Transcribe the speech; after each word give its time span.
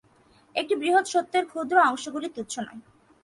একটি 0.55 0.73
বৃহৎ 0.75 1.05
সত্যের 1.07 1.43
ক্ষুদ্র 1.45 1.75
অংশগুলিও 1.89 2.35
তুচ্ছ 2.35 2.53
নয়। 2.59 2.81